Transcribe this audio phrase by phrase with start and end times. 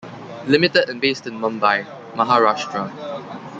[0.47, 2.89] Limited and based in Mumbai, Maharashtra.